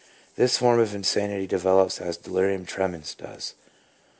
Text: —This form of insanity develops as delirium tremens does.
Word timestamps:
—This 0.35 0.57
form 0.57 0.79
of 0.79 0.95
insanity 0.95 1.45
develops 1.45 2.01
as 2.01 2.17
delirium 2.17 2.65
tremens 2.65 3.13
does. 3.13 3.53